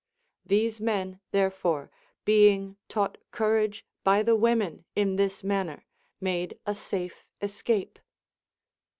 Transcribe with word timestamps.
These 0.43 0.79
men 0.79 1.19
therefore, 1.29 1.91
being 2.25 2.75
taught 2.89 3.19
courage 3.29 3.85
by 4.03 4.23
the 4.23 4.35
women 4.35 4.83
in 4.95 5.15
this 5.15 5.43
manner, 5.43 5.85
made 6.19 6.59
a 6.65 6.73
safe 6.73 7.23
escape. 7.39 7.99